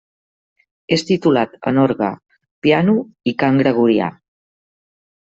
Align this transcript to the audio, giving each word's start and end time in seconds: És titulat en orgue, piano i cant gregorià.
És 0.95 1.03
titulat 1.09 1.53
en 1.71 1.81
orgue, 1.81 2.09
piano 2.67 2.97
i 3.33 3.35
cant 3.45 3.61
gregorià. 3.63 4.09